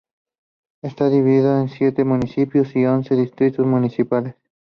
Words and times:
Está 0.81 1.09
dividida 1.11 1.59
en 1.61 1.69
siete 1.69 2.03
municipios 2.05 2.75
y 2.75 2.85
once 2.87 3.15
distritos 3.15 3.67
municipales. 3.67 4.33